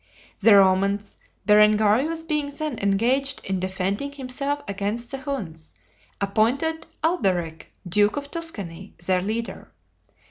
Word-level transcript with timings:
The 0.39 0.55
Romans, 0.55 1.15
Berengarius 1.45 2.23
being 2.23 2.49
then 2.49 2.79
engaged 2.79 3.45
in 3.45 3.59
defending 3.59 4.11
himself 4.11 4.63
against 4.67 5.11
the 5.11 5.19
Huns, 5.19 5.75
appointed 6.19 6.87
Alberic, 7.03 7.71
duke 7.87 8.17
of 8.17 8.31
Tuscany, 8.31 8.95
their 9.05 9.21
leader. 9.21 9.71